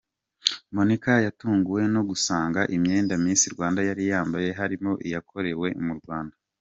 [0.75, 6.35] Monika yatunguwe no gusanga imyenda Miss Rwanda yari yambaye harimo iyakorewe mu Rwanda.